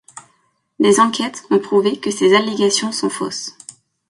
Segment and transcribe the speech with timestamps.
[0.79, 3.55] Des enquêtes ont prouvé que ces allégations sont fausses.